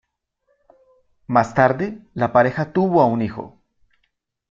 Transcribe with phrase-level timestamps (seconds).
[1.27, 3.61] Más tarde, la pareja tuvo a un hijo.